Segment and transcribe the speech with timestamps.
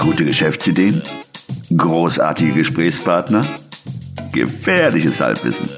[0.00, 1.02] Gute Geschäftsideen?
[1.76, 3.44] Großartige Gesprächspartner?
[4.32, 5.68] Gefährliches Halbwissen.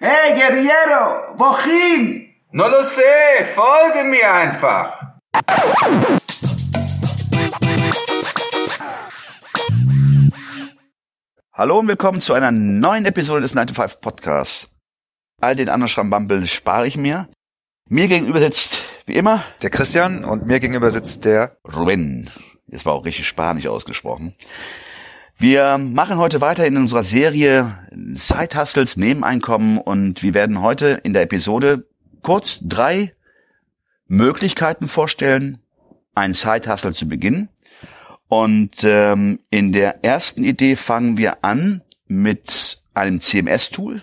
[0.00, 2.26] Hey, Guerriero, wohin?
[2.50, 5.18] No lo sé, folge mir einfach.
[11.52, 14.68] Hallo und willkommen zu einer neuen Episode des 9 to 5 Podcasts.
[15.40, 17.28] All den anderen Schrambambel spare ich mir.
[17.88, 21.56] Mir gegenüber sitzt, wie immer, Der Christian und mir gegenüber sitzt der.
[21.72, 22.30] Ruben.
[22.68, 24.34] Das war auch richtig spanisch ausgesprochen.
[25.38, 27.78] Wir machen heute weiter in unserer Serie
[28.14, 31.86] Side Hustles, Nebeneinkommen und wir werden heute in der Episode
[32.22, 33.12] kurz drei
[34.08, 35.58] Möglichkeiten vorstellen,
[36.14, 37.50] ein Side Hustle zu beginnen.
[38.28, 44.02] Und ähm, in der ersten Idee fangen wir an mit einem CMS-Tool.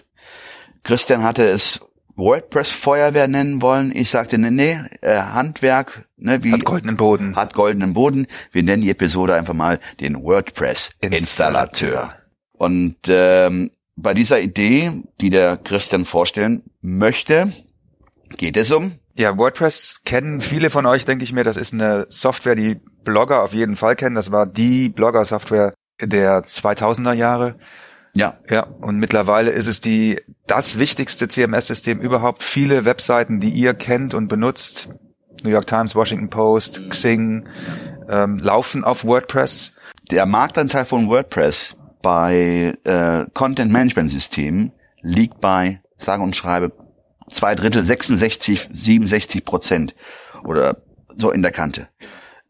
[0.83, 1.81] Christian hatte es
[2.15, 3.91] WordPress-Feuerwehr nennen wollen.
[3.95, 7.35] Ich sagte, nee, nee, äh, Handwerk, ne, wie Hat goldenen Boden.
[7.35, 8.27] hat goldenen Boden.
[8.51, 12.13] Wir nennen die Episode einfach mal den WordPress-Installateur.
[12.53, 17.51] Und ähm, bei dieser Idee, die der Christian vorstellen möchte,
[18.37, 21.43] geht es um Ja, WordPress kennen viele von euch, denke ich mir.
[21.43, 24.15] Das ist eine Software, die Blogger auf jeden Fall kennen.
[24.15, 27.55] Das war die Blogger-Software der 2000er Jahre.
[28.15, 32.43] Ja Ja, und mittlerweile ist es die, das wichtigste CMS-System überhaupt.
[32.43, 34.89] Viele Webseiten, die ihr kennt und benutzt,
[35.43, 37.49] New York Times, Washington Post, Xing,
[38.09, 39.75] ähm, laufen auf WordPress.
[40.11, 46.71] der Marktanteil von WordPress bei äh, Content Management Systemen liegt bei, sage und schreibe,
[47.29, 49.95] zwei Drittel, 66, 67 Prozent
[50.43, 50.83] oder
[51.15, 51.87] so in der Kante.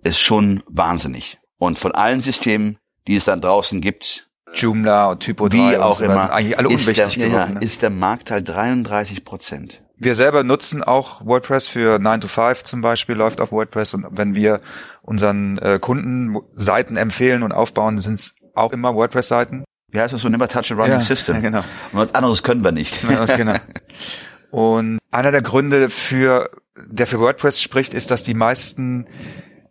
[0.04, 1.40] Ist schon wahnsinnig.
[1.58, 2.78] Und von allen Systemen,
[3.08, 6.58] die es dann draußen gibt, Joomla und Typo 3 wie auch so, immer, sind eigentlich
[6.58, 7.54] alle ist, der, unwichtig ja, ja, geworden.
[7.56, 7.66] ne?
[7.66, 9.84] ist der Marktteil 33 Prozent.
[9.98, 14.06] Wir selber nutzen auch WordPress für 9 to 5 zum Beispiel, läuft auf WordPress und
[14.12, 14.60] wenn wir
[15.02, 19.64] unseren äh, Kunden Seiten empfehlen und aufbauen, sind es auch immer WordPress-Seiten.
[19.92, 20.30] Wie heißt das so?
[20.30, 21.36] Never touch a running Ja, system.
[21.42, 21.60] ja, genau.
[21.92, 23.04] Und was anderes können wir nicht.
[23.04, 23.56] Ja, genau.
[24.52, 26.50] Und einer der Gründe für,
[26.86, 29.08] der für WordPress spricht, ist, dass die meisten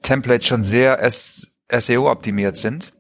[0.03, 2.93] Templates schon sehr S SEO optimiert sind.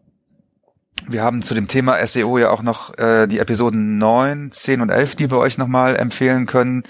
[1.06, 4.90] Wir haben zu dem Thema SEO ja auch noch äh, die Episoden 9, 10 und
[4.90, 6.84] 11, die wir euch nochmal empfehlen können.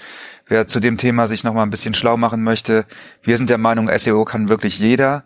[0.47, 2.85] Wer zu dem Thema sich nochmal ein bisschen schlau machen möchte,
[3.23, 5.25] wir sind der Meinung, SEO kann wirklich jeder.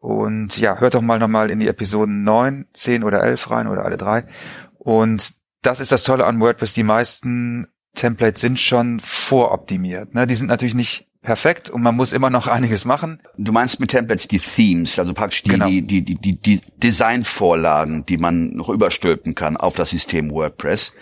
[0.00, 3.84] Und ja, hört doch mal nochmal in die Episoden 9, 10 oder 11 rein oder
[3.84, 4.24] alle drei.
[4.78, 6.74] Und das ist das Tolle an WordPress.
[6.74, 10.14] Die meisten Templates sind schon voroptimiert.
[10.14, 10.26] Ne?
[10.26, 13.20] Die sind natürlich nicht perfekt und man muss immer noch einiges machen.
[13.36, 15.66] Du meinst mit Templates die Themes, also praktisch die, Genau.
[15.66, 20.92] die, die, die, die, Designvorlagen, die man noch überstülpen kann auf das System WordPress.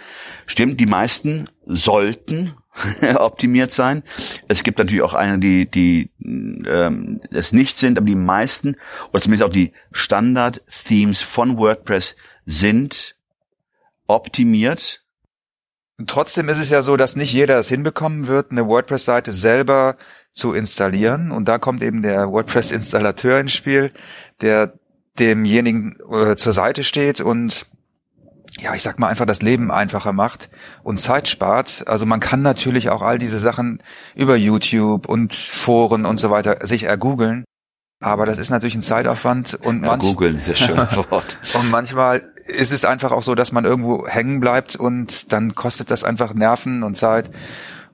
[0.47, 2.55] Stimmt, die meisten sollten
[3.17, 4.03] optimiert sein.
[4.49, 8.77] Es gibt natürlich auch eine, die, die ähm, es nicht sind, aber die meisten,
[9.11, 12.17] oder zumindest auch die Standard-Themes von WordPress
[12.47, 13.17] sind
[14.07, 15.02] optimiert.
[16.07, 19.97] Trotzdem ist es ja so, dass nicht jeder es hinbekommen wird, eine WordPress-Seite selber
[20.31, 21.31] zu installieren.
[21.31, 23.93] Und da kommt eben der WordPress-Installateur ins Spiel,
[24.41, 24.75] der
[25.19, 27.67] demjenigen äh, zur Seite steht und
[28.61, 30.51] ja, ich sag mal einfach das Leben einfacher macht
[30.83, 31.85] und Zeit spart.
[31.87, 33.83] Also man kann natürlich auch all diese Sachen
[34.15, 37.45] über YouTube und Foren und so weiter sich ergoogeln.
[38.03, 40.77] Aber das ist natürlich ein Zeitaufwand und Ja, manch, Google ist ja schön
[41.11, 41.39] Wort.
[41.55, 45.91] und manchmal ist es einfach auch so, dass man irgendwo hängen bleibt und dann kostet
[45.91, 47.31] das einfach Nerven und Zeit.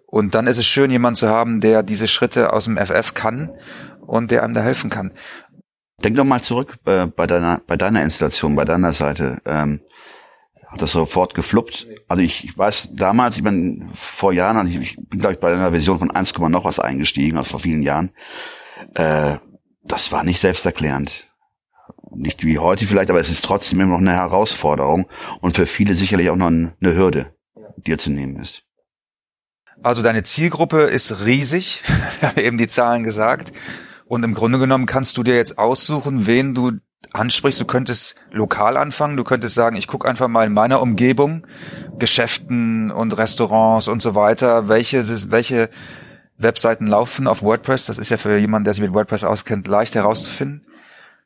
[0.07, 3.51] Und dann ist es schön, jemanden zu haben, der diese Schritte aus dem FF kann
[4.01, 5.13] und der einem da helfen kann.
[6.03, 9.39] Denk doch mal zurück äh, bei deiner bei deiner Installation, bei deiner Seite.
[9.45, 9.81] Ähm,
[10.67, 11.87] hat das sofort gefluppt?
[12.09, 15.41] Also ich, ich weiß damals, ich bin vor Jahren, also ich, ich bin glaube ich
[15.41, 18.11] bei einer Version von 1, noch was eingestiegen, also vor vielen Jahren.
[18.95, 19.37] Äh,
[19.89, 21.31] das war nicht selbsterklärend.
[22.15, 25.09] Nicht wie heute vielleicht, aber es ist trotzdem immer noch eine Herausforderung
[25.41, 27.35] und für viele sicherlich auch noch eine Hürde,
[27.77, 28.63] die zu nehmen ist.
[29.83, 31.83] Also deine Zielgruppe ist riesig,
[32.37, 33.53] eben die Zahlen gesagt.
[34.07, 36.73] Und im Grunde genommen kannst du dir jetzt aussuchen, wen du
[37.13, 37.61] ansprichst.
[37.61, 41.47] Du könntest lokal anfangen, du könntest sagen, ich gucke einfach mal in meiner Umgebung,
[41.99, 45.71] Geschäften und Restaurants und so weiter, welche, welche
[46.39, 47.87] Webseiten laufen auf WordPress.
[47.87, 50.63] Das ist ja für jemanden, der sich mit WordPress auskennt, leicht herauszufinden.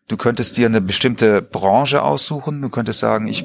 [0.08, 2.60] Du könntest dir eine bestimmte Branche aussuchen.
[2.60, 3.44] Du könntest sagen, ich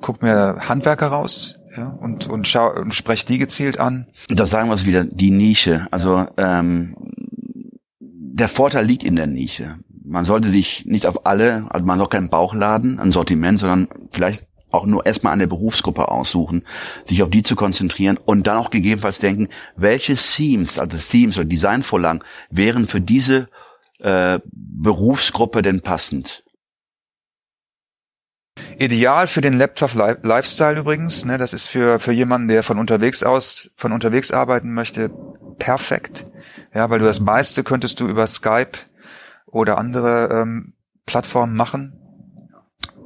[0.00, 4.06] guck mir Handwerker raus ja, und, und, schau, und sprech die gezielt an.
[4.28, 5.86] Da sagen wir es wieder, die Nische.
[5.90, 6.94] Also ähm,
[7.98, 9.76] der Vorteil liegt in der Nische.
[10.04, 14.46] Man sollte sich nicht auf alle, also man soll keinen Bauchladen, ein Sortiment, sondern vielleicht
[14.70, 16.62] auch nur erstmal eine Berufsgruppe aussuchen,
[17.06, 21.46] sich auf die zu konzentrieren und dann auch gegebenenfalls denken, welche Themes, also Themes oder
[21.46, 23.48] Designvorlagen wären für diese
[24.00, 26.44] äh, Berufsgruppe denn passend?
[28.78, 31.24] Ideal für den Laptop-Lifestyle übrigens.
[31.24, 35.10] Ne, das ist für, für jemanden, der von unterwegs aus, von unterwegs arbeiten möchte,
[35.58, 36.26] perfekt.
[36.74, 38.78] Ja, weil du das meiste könntest du über Skype
[39.46, 40.74] oder andere ähm,
[41.06, 42.05] Plattformen machen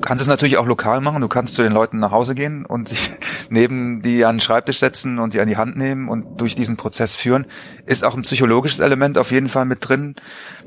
[0.02, 1.20] kannst es natürlich auch lokal machen.
[1.20, 3.12] Du kannst zu den Leuten nach Hause gehen und sich
[3.50, 6.76] neben die an den Schreibtisch setzen und die an die Hand nehmen und durch diesen
[6.76, 7.46] Prozess führen.
[7.86, 10.16] Ist auch ein psychologisches Element auf jeden Fall mit drin,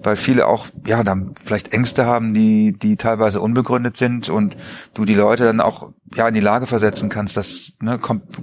[0.02, 4.56] weil viele auch, ja, dann vielleicht Ängste haben, die, die teilweise unbegründet sind und
[4.94, 8.00] du die Leute dann auch, ja, in die Lage versetzen kannst, dass, ne,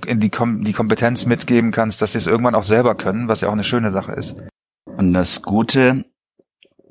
[0.07, 3.49] in die, die Kompetenz mitgeben kannst, dass sie es irgendwann auch selber können, was ja
[3.49, 4.37] auch eine schöne Sache ist.
[4.87, 6.05] Und das Gute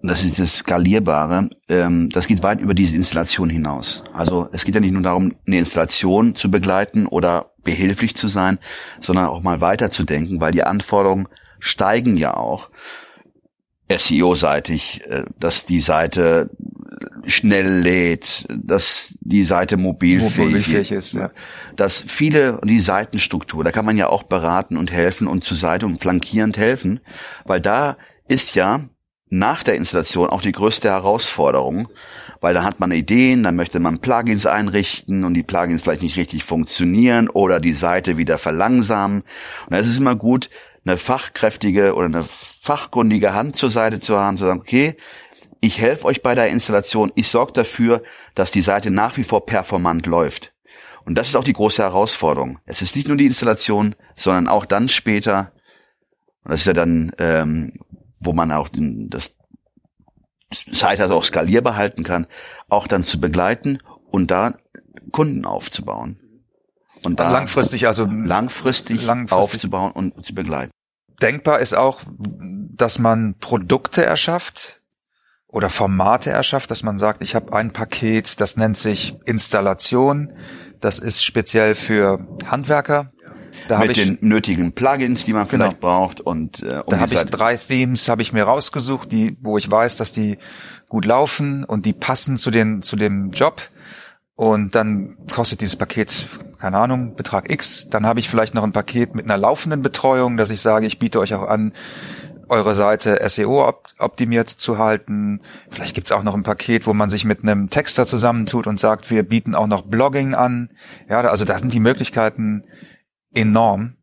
[0.01, 4.03] das ist das Skalierbare, ähm, das geht weit über diese Installation hinaus.
[4.13, 8.59] Also es geht ja nicht nur darum, eine Installation zu begleiten oder behilflich zu sein,
[8.99, 11.27] sondern auch mal weiterzudenken, weil die Anforderungen
[11.59, 12.69] steigen ja auch
[13.91, 16.49] SEO-seitig, äh, dass die Seite
[17.25, 21.31] schnell lädt, dass die Seite mobilfähig, mobilfähig ist, ja.
[21.75, 25.85] dass viele die Seitenstruktur, da kann man ja auch beraten und helfen und zur Seite
[25.85, 26.99] und flankierend helfen,
[27.45, 27.97] weil da
[28.27, 28.81] ist ja
[29.29, 31.87] nach der Installation auch die größte Herausforderung,
[32.41, 36.17] weil da hat man Ideen, dann möchte man Plugins einrichten und die Plugins vielleicht nicht
[36.17, 39.23] richtig funktionieren oder die Seite wieder verlangsamen.
[39.67, 40.49] Und es ist immer gut,
[40.85, 42.25] eine fachkräftige oder eine
[42.61, 44.95] fachkundige Hand zur Seite zu haben, zu sagen, okay,
[45.61, 48.01] ich helfe euch bei der Installation, ich sorge dafür,
[48.33, 50.53] dass die Seite nach wie vor performant läuft.
[51.05, 52.59] Und das ist auch die große Herausforderung.
[52.65, 55.51] Es ist nicht nur die Installation, sondern auch dann später,
[56.43, 57.73] und das ist ja dann ähm,
[58.19, 59.35] wo man auch den, das
[60.51, 62.27] Site also auch skalierbar halten kann,
[62.69, 63.79] auch dann zu begleiten
[64.11, 64.55] und da
[65.11, 66.19] Kunden aufzubauen.
[67.03, 70.71] Und da langfristig also langfristig, langfristig aufzubauen und zu begleiten.
[71.21, 74.81] Denkbar ist auch, dass man Produkte erschafft
[75.47, 80.33] oder Formate erschafft, dass man sagt, ich habe ein Paket, das nennt sich Installation,
[80.79, 83.11] das ist speziell für Handwerker
[83.67, 85.65] da mit den nötigen Plugins, die man genau.
[85.65, 89.37] vielleicht braucht und äh, um da habe ich drei Themes, habe ich mir rausgesucht, die,
[89.41, 90.37] wo ich weiß, dass die
[90.87, 93.61] gut laufen und die passen zu den zu dem Job.
[94.35, 96.29] Und dann kostet dieses Paket,
[96.59, 97.87] keine Ahnung, Betrag X.
[97.89, 100.97] Dann habe ich vielleicht noch ein Paket mit einer laufenden Betreuung, dass ich sage, ich
[100.97, 101.73] biete euch auch an,
[102.49, 105.41] eure Seite SEO optimiert zu halten.
[105.69, 109.11] Vielleicht gibt's auch noch ein Paket, wo man sich mit einem Texter zusammentut und sagt,
[109.11, 110.69] wir bieten auch noch Blogging an.
[111.09, 112.63] Ja, also da sind die Möglichkeiten
[113.33, 113.95] enorm.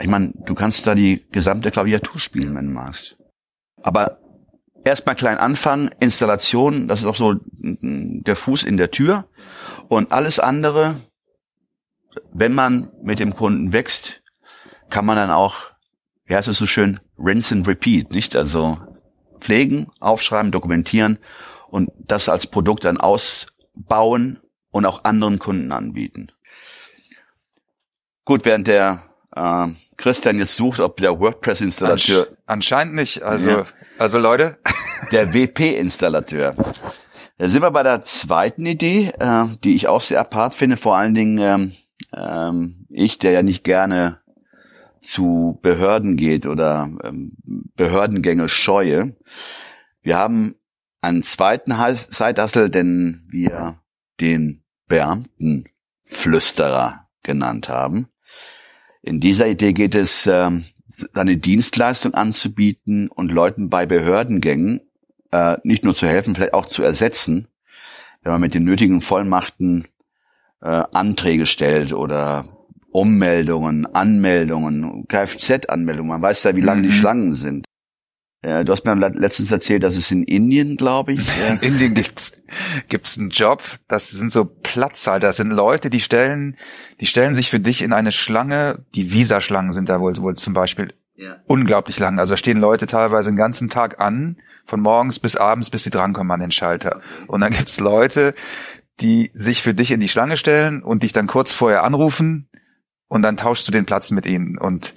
[0.00, 3.16] Ich meine, du kannst da die gesamte Klaviatur spielen, wenn du magst.
[3.82, 4.20] Aber
[4.84, 9.28] erstmal klein anfangen, Installation, das ist auch so der Fuß in der Tür.
[9.88, 10.96] Und alles andere,
[12.32, 14.22] wenn man mit dem Kunden wächst,
[14.90, 15.56] kann man dann auch,
[16.26, 18.36] wie heißt es so schön, rinse and repeat, nicht?
[18.36, 18.78] Also
[19.40, 21.18] pflegen, aufschreiben, dokumentieren
[21.70, 24.40] und das als Produkt dann ausbauen
[24.70, 26.32] und auch anderen Kunden anbieten.
[28.28, 29.02] Gut, während der
[29.34, 32.26] äh, Christian jetzt sucht, ob der WordPress-Installateur.
[32.26, 33.22] Ansch anscheinend nicht.
[33.22, 33.64] Also, ja.
[33.96, 34.58] also Leute.
[35.12, 36.54] Der WP-Installateur.
[37.38, 40.76] Da sind wir bei der zweiten Idee, äh, die ich auch sehr apart finde.
[40.76, 41.72] Vor allen Dingen ähm,
[42.14, 44.20] ähm, ich, der ja nicht gerne
[45.00, 47.32] zu Behörden geht oder ähm,
[47.76, 49.16] Behördengänge scheue.
[50.02, 50.54] Wir haben
[51.00, 53.80] einen zweiten Side-Hustle, den wir
[54.20, 58.08] den Beamtenflüsterer genannt haben.
[59.02, 64.80] In dieser Idee geht es, ähm, seine Dienstleistung anzubieten und Leuten bei Behördengängen
[65.30, 67.48] äh, nicht nur zu helfen, vielleicht auch zu ersetzen,
[68.22, 69.86] wenn man mit den nötigen Vollmachten
[70.62, 72.46] äh, Anträge stellt oder
[72.90, 76.08] Ummeldungen, Anmeldungen, Kfz-Anmeldungen.
[76.08, 76.86] Man weiß ja, wie lange mhm.
[76.86, 77.66] die Schlangen sind.
[78.44, 81.20] Ja, du hast mir letztens erzählt, dass es in Indien, glaube ich.
[81.48, 82.32] In Indien gibt's
[82.88, 83.62] gibt's einen Job.
[83.88, 85.26] Das sind so Platzhalter.
[85.26, 86.56] Das sind Leute, die stellen,
[87.00, 88.84] die stellen sich für dich in eine Schlange.
[88.94, 91.36] Die Visa-Schlangen sind da wohl, wohl zum Beispiel ja.
[91.46, 92.20] unglaublich lang.
[92.20, 95.90] Also da stehen Leute teilweise den ganzen Tag an, von morgens bis abends, bis sie
[95.90, 97.00] drankommen an den Schalter.
[97.26, 98.34] Und dann gibt's Leute,
[99.00, 102.48] die sich für dich in die Schlange stellen und dich dann kurz vorher anrufen
[103.08, 104.58] und dann tauschst du den Platz mit ihnen.
[104.58, 104.94] Und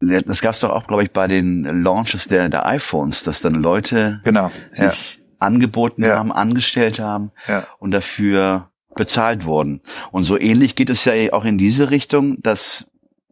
[0.00, 3.54] das gab es doch auch, glaube ich, bei den Launches der, der iPhones, dass dann
[3.54, 5.24] Leute genau, sich ja.
[5.38, 6.16] angeboten ja.
[6.16, 7.66] haben, angestellt haben ja.
[7.78, 9.80] und dafür bezahlt wurden.
[10.12, 12.86] Und so ähnlich geht es ja auch in diese Richtung, dass,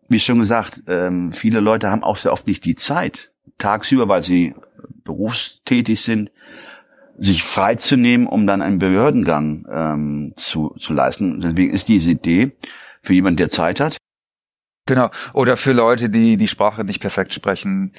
[0.08, 4.22] wie schon gesagt, ähm, viele Leute haben auch sehr oft nicht die Zeit, tagsüber, weil
[4.22, 4.54] sie
[5.04, 6.30] berufstätig sind,
[7.18, 11.40] sich freizunehmen, um dann einen Behördengang ähm, zu, zu leisten.
[11.40, 12.52] Deswegen ist diese Idee
[13.02, 13.96] für jemanden, der Zeit hat,
[14.86, 15.10] Genau.
[15.32, 17.92] Oder für Leute, die die Sprache nicht perfekt sprechen,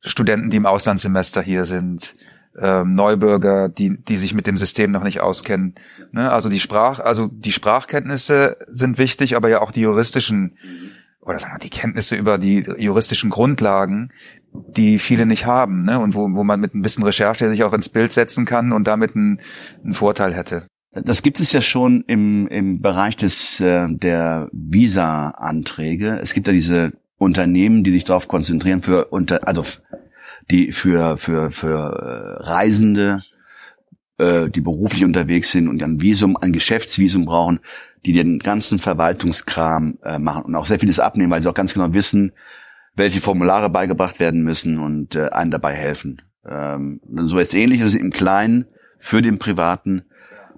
[0.00, 2.14] Studenten, die im Auslandssemester hier sind,
[2.56, 5.74] ähm, Neubürger, die, die sich mit dem System noch nicht auskennen.
[6.12, 6.30] Ne?
[6.30, 10.56] Also die Sprach, also die Sprachkenntnisse sind wichtig, aber ja auch die juristischen
[11.20, 14.10] oder sagen wir, die Kenntnisse über die juristischen Grundlagen,
[14.52, 16.00] die viele nicht haben, ne?
[16.00, 18.86] Und wo, wo man mit ein bisschen Recherche sich auch ins Bild setzen kann und
[18.86, 19.40] damit einen,
[19.84, 20.66] einen Vorteil hätte.
[20.92, 26.18] Das gibt es ja schon im, im Bereich des äh, der Visa-Anträge.
[26.20, 29.64] Es gibt ja diese Unternehmen, die sich darauf konzentrieren für unter also
[30.50, 33.22] die für für für äh, Reisende,
[34.18, 37.60] äh, die beruflich unterwegs sind und ein Visum, ein Geschäftsvisum brauchen,
[38.06, 41.74] die den ganzen Verwaltungskram äh, machen und auch sehr vieles abnehmen, weil sie auch ganz
[41.74, 42.32] genau wissen,
[42.94, 46.22] welche Formulare beigebracht werden müssen und äh, einen dabei helfen.
[46.46, 48.66] Ähm, so etwas ähnliches im Kleinen
[48.96, 50.04] für den Privaten,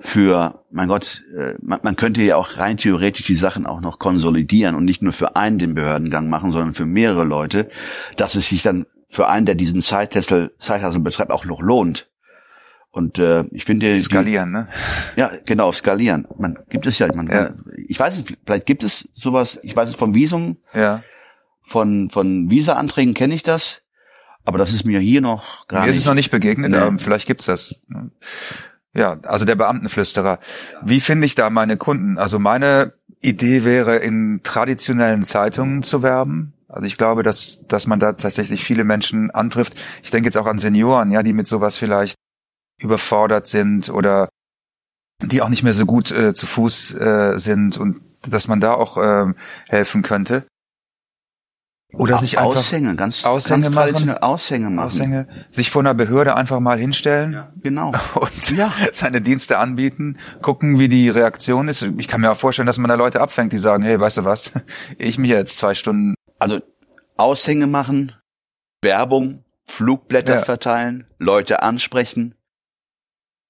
[0.00, 3.98] für, mein Gott, äh, man, man könnte ja auch rein theoretisch die Sachen auch noch
[3.98, 7.68] konsolidieren und nicht nur für einen den Behördengang machen, sondern für mehrere Leute,
[8.16, 10.50] dass es sich dann für einen, der diesen Zeithessel
[11.00, 12.08] betreibt, auch noch lohnt.
[12.92, 14.68] Und äh, ich finde skalieren, ne?
[15.16, 16.26] Ja, genau, skalieren.
[16.38, 17.54] Man gibt es ja, man, Ja.
[17.86, 21.02] ich weiß es, vielleicht gibt es sowas, ich weiß es vom Visum, Ja.
[21.62, 23.82] von von Visa-Anträgen kenne ich das,
[24.44, 25.94] aber das ist mir hier noch gar Mir nicht.
[25.96, 26.78] ist es noch nicht begegnet, Nee.
[26.78, 27.76] aber vielleicht gibt's das.
[28.94, 30.40] Ja, also der Beamtenflüsterer.
[30.82, 32.18] Wie finde ich da meine Kunden?
[32.18, 36.54] Also meine Idee wäre, in traditionellen Zeitungen zu werben.
[36.68, 39.74] Also ich glaube, dass, dass man da tatsächlich viele Menschen antrifft.
[40.02, 42.16] Ich denke jetzt auch an Senioren, ja, die mit sowas vielleicht
[42.80, 44.28] überfordert sind oder
[45.22, 48.74] die auch nicht mehr so gut äh, zu Fuß äh, sind und dass man da
[48.74, 49.34] auch ähm,
[49.68, 50.46] helfen könnte.
[51.92, 54.10] Oder sich einfach Aushänge, ganz, Aushänge ganz machen.
[54.18, 54.86] Aushänge machen.
[54.86, 57.92] Aushänge, sich vor einer Behörde einfach mal hinstellen Genau.
[58.14, 58.72] und Ja.
[58.92, 61.82] seine Dienste anbieten, gucken, wie die Reaktion ist.
[61.98, 64.24] Ich kann mir auch vorstellen, dass man da Leute abfängt, die sagen, hey, weißt du
[64.24, 64.52] was,
[64.98, 66.14] ich mich jetzt zwei Stunden.
[66.38, 66.60] Also
[67.16, 68.12] Aushänge machen,
[68.82, 70.44] Werbung, Flugblätter Ja.
[70.44, 72.34] verteilen, Leute ansprechen.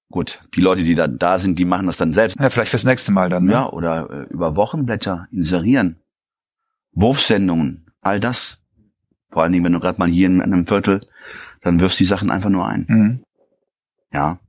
[0.09, 2.37] Gut, die Leute, die dann da sind, die machen das dann selbst.
[2.39, 3.45] Ja, vielleicht fürs nächste Mal dann.
[3.45, 3.53] Ne?
[3.53, 6.01] Ja, oder äh, über Wochenblätter inserieren.
[6.91, 8.59] Wurfsendungen, all das.
[9.29, 10.99] Vor allen Dingen, wenn du gerade mal hier in einem Viertel,
[11.61, 12.85] dann wirfst die Sachen einfach nur ein.
[12.89, 13.23] Mhm.
[14.13, 14.39] Ja,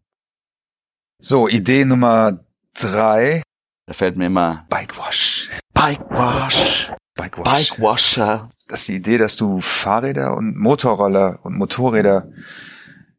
[1.19, 2.45] So, Idee Nummer
[2.75, 3.43] drei.
[3.87, 5.49] da fällt mir immer Bike Wash.
[5.73, 7.45] Bike Wash, Bike Wash.
[7.45, 8.51] Bike Washer.
[8.67, 12.29] Das ist die Idee, dass du Fahrräder und Motorroller und Motorräder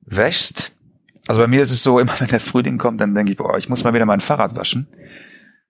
[0.01, 0.71] wäschst.
[1.27, 3.57] Also bei mir ist es so, immer wenn der Frühling kommt, dann denke ich, boah,
[3.57, 4.87] ich muss mal wieder mein Fahrrad waschen.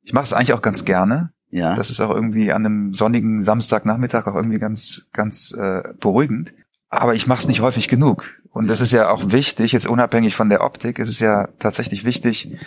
[0.01, 1.31] Ich mache es eigentlich auch ganz gerne.
[1.53, 6.51] Ja, Das ist auch irgendwie an einem sonnigen Samstagnachmittag auch irgendwie ganz, ganz äh, beruhigend.
[6.89, 8.25] Aber ich mache es nicht häufig genug.
[8.49, 12.05] Und das ist ja auch wichtig, jetzt unabhängig von der Optik, ist es ja tatsächlich
[12.05, 12.57] wichtig,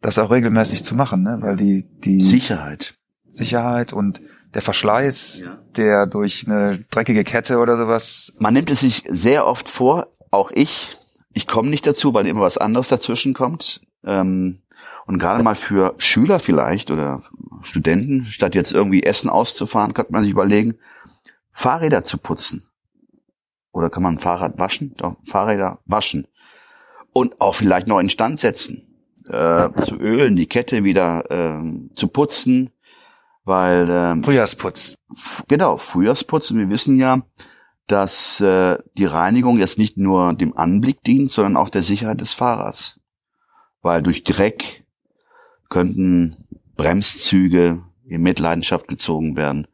[0.00, 1.38] das auch regelmäßig zu machen, ne?
[1.40, 2.94] weil die, die Sicherheit.
[3.32, 4.20] Sicherheit und
[4.54, 9.68] der Verschleiß, der durch eine dreckige Kette oder sowas, Man nimmt es sich sehr oft
[9.68, 10.96] vor, auch ich.
[11.32, 13.80] Ich komme nicht dazu, weil immer was anderes dazwischen kommt.
[14.04, 14.62] Ähm,
[15.06, 17.22] und gerade mal für Schüler vielleicht oder
[17.66, 20.76] Studenten, statt jetzt irgendwie Essen auszufahren, könnte man sich überlegen,
[21.50, 22.68] Fahrräder zu putzen.
[23.72, 24.94] Oder kann man ein Fahrrad waschen?
[24.96, 26.26] Doch, Fahrräder waschen.
[27.12, 28.86] Und auch vielleicht noch instand setzen.
[29.28, 32.70] Äh, zu ölen, die Kette wieder ähm, zu putzen.
[33.44, 34.96] Weil ähm, Frühjahrsputz.
[35.48, 36.50] Genau, Frühjahrsputz.
[36.50, 37.22] Und wir wissen ja,
[37.86, 42.32] dass äh, die Reinigung jetzt nicht nur dem Anblick dient, sondern auch der Sicherheit des
[42.32, 42.98] Fahrers.
[43.82, 44.84] Weil durch Dreck
[45.68, 46.45] könnten
[46.76, 49.66] Bremszüge in Mitleidenschaft gezogen werden.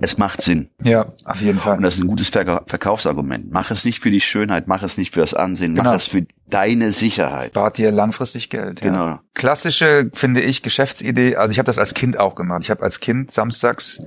[0.00, 0.70] Es macht Sinn.
[0.84, 1.80] Ja, auf jeden Und Fall.
[1.80, 3.50] das ist ein gutes Verka Verkaufsargument.
[3.52, 5.90] Mach es nicht für die Schönheit, mach es nicht für das Ansehen, Genau.
[5.90, 7.50] mach es für deine Sicherheit.
[7.50, 8.80] Spart dir langfristig Geld.
[8.80, 8.86] Ja.
[8.90, 9.20] Genau.
[9.34, 11.34] Klassische, finde ich, Geschäftsidee.
[11.34, 12.62] Also ich habe das als Kind auch gemacht.
[12.62, 14.00] Ich habe als Kind samstags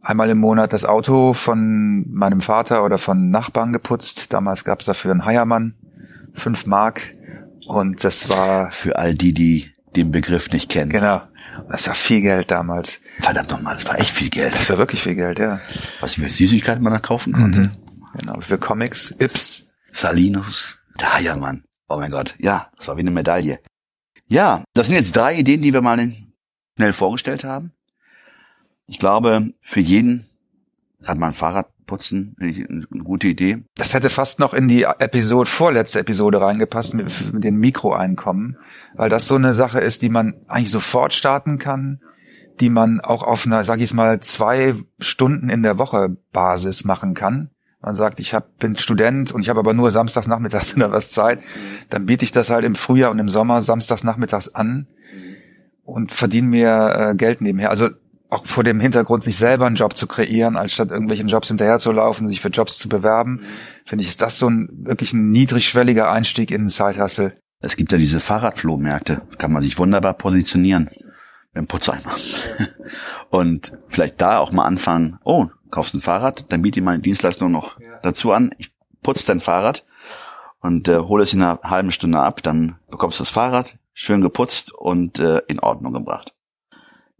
[0.00, 4.32] einmal im Monat das Auto von meinem Vater oder von Nachbarn geputzt.
[4.32, 5.74] Damals gab es dafür einen Heiermann,
[6.32, 7.12] fünf Mark.
[7.66, 10.88] Und das war, Für all die, die den Begriff nicht kennen.
[10.90, 11.20] genau,
[11.68, 13.00] das war viel Geld damals.
[13.20, 14.54] Verdammt nochmal, das war echt viel Geld.
[14.54, 15.60] Das war wirklich viel Geld, ja.
[16.00, 17.72] Was für Süßigkeiten man da kaufen konnte.
[18.16, 19.66] Genau, für Comics, Ips.
[19.92, 21.64] Salinos, der Heiermann.
[21.88, 23.60] Oh mein Gott, ja, das war wie eine Medaille.
[24.26, 26.12] Ja, das sind jetzt drei Ideen, die wir mal
[26.76, 27.72] schnell vorgestellt haben.
[28.86, 30.26] Ich glaube, für jeden
[31.02, 33.64] kann man Fahrrad putzen, finde ich eine gute Idee.
[33.76, 38.58] Das hätte fast noch in die Episode, vorletzte Episode reingepasst mit, mit den Mikroeinkommen,
[38.94, 42.00] weil das so eine Sache ist, die man eigentlich sofort starten kann,
[42.60, 47.14] die man auch auf einer, sag ich mal, zwei Stunden in der Woche Basis machen
[47.14, 47.50] kann.
[47.82, 51.10] Man sagt, ich hab, bin Student und ich habe aber nur samstags nachmittags oder was
[51.10, 51.40] Zeit,
[51.88, 54.86] dann biete ich das halt im Frühjahr und im Sommer samstags nachmittags an
[55.82, 57.70] und verdiene mir äh, Geld nebenher.
[57.70, 57.88] Also
[58.30, 62.28] auch vor dem Hintergrund, sich selber einen Job zu kreieren, als statt irgendwelchen Jobs hinterherzulaufen,
[62.28, 63.42] sich für Jobs zu bewerben,
[63.84, 67.36] finde ich, ist das so ein wirklich ein niedrigschwelliger Einstieg in den Side-Hustle.
[67.60, 70.88] Es gibt ja diese Fahrradflohmärkte, kann man sich wunderbar positionieren
[71.52, 72.14] mit dem Putzeimer.
[73.30, 77.50] Und vielleicht da auch mal anfangen, oh, kaufst ein Fahrrad, dann biete ich meine Dienstleistung
[77.50, 78.72] noch dazu an, ich
[79.02, 79.84] putze dein Fahrrad
[80.60, 84.20] und äh, hole es in einer halben Stunde ab, dann bekommst du das Fahrrad schön
[84.20, 86.34] geputzt und äh, in Ordnung gebracht.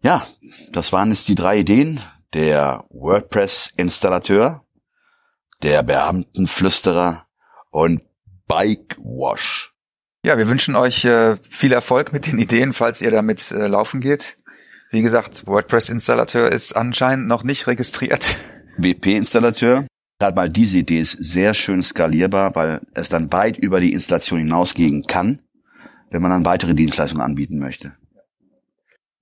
[0.02, 0.26] Ja,
[0.72, 2.00] das waren jetzt die drei Ideen.
[2.32, 4.64] Der WordPress-Installateur,
[5.62, 7.26] der Beamtenflüsterer
[7.70, 8.02] und
[8.46, 9.74] Bike Wash.
[10.24, 14.00] Ja, wir wünschen euch äh, viel Erfolg mit den Ideen, falls ihr damit äh, laufen
[14.00, 14.38] geht.
[14.90, 18.36] Wie gesagt, WordPress-Installateur ist anscheinend noch nicht registriert.
[18.78, 19.86] WP-Installateur.
[20.18, 24.38] Gerade mal diese Idee ist sehr schön skalierbar, weil es dann weit über die Installation
[24.38, 25.42] hinausgehen kann,
[26.10, 27.96] wenn man dann weitere Dienstleistungen anbieten möchte.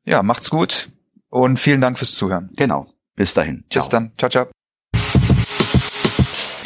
[0.08, 0.88] Ja, macht's gut
[1.28, 2.48] und vielen Dank fürs Zuhören.
[2.56, 2.86] Genau.
[3.14, 3.64] Bis dahin.
[3.68, 3.82] Ciao.
[3.82, 4.10] Bis dann.
[4.16, 4.46] Ciao, ciao.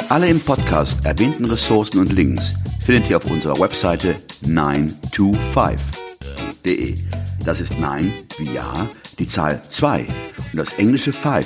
[0.07, 2.53] Alle im Podcast erwähnten Ressourcen und Links
[2.85, 6.95] findet ihr auf unserer Webseite 925.de.
[7.43, 8.87] Das ist 9 wie Ja,
[9.19, 10.07] die Zahl 2
[10.53, 11.45] und das englische 5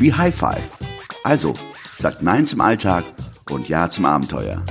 [0.00, 0.76] wie High Five.
[1.24, 1.54] Also,
[1.98, 3.06] sagt Nein zum Alltag
[3.48, 4.62] und Ja zum Abenteuer.